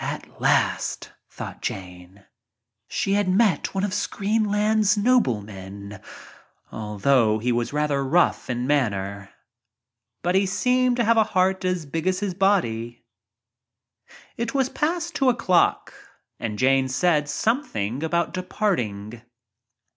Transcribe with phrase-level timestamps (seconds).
[0.00, 2.24] At last, thought Jane,
[2.88, 6.00] she had met one of screen land's noblemen,
[6.72, 9.30] although he was rather rough in manner.
[10.22, 13.04] But he seemed to have a heart as big as his body.
[14.36, 15.94] It was past two o'clock
[16.40, 19.22] and Jane said something about departing.